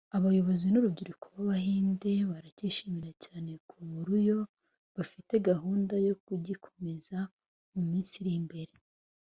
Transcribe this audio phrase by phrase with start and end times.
[0.17, 4.37] Abayobozi n’urubyiruko b’abahinde baracyishimira cyane ku buruyo
[4.95, 7.17] bafite gahunda yo kugikomeza
[7.73, 8.73] mu minsi iri mbere